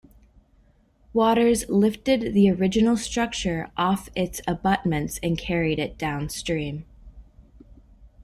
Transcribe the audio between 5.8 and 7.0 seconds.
downstream.